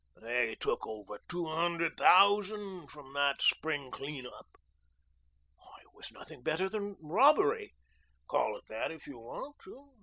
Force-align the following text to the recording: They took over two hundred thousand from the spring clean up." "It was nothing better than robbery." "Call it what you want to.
They 0.19 0.55
took 0.55 0.87
over 0.87 1.19
two 1.29 1.45
hundred 1.45 1.95
thousand 1.95 2.87
from 2.87 3.13
the 3.13 3.35
spring 3.39 3.91
clean 3.91 4.25
up." 4.25 4.47
"It 5.79 5.93
was 5.93 6.11
nothing 6.11 6.41
better 6.41 6.67
than 6.67 6.95
robbery." 6.99 7.75
"Call 8.27 8.57
it 8.57 8.63
what 8.65 9.05
you 9.05 9.19
want 9.19 9.57
to. 9.65 9.89